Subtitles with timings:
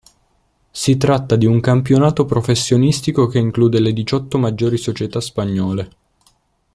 [0.71, 5.89] Si tratta di un campionato professionistico che include le diciotto maggiori società spagnole.